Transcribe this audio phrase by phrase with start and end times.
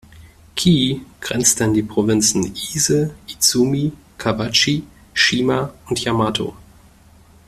[0.59, 4.81] Kii grenzte an die Provinzen Ise, Izumi, Kawachi,
[5.13, 6.55] Shima und Yamato.